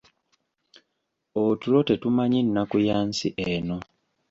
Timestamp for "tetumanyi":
1.87-2.39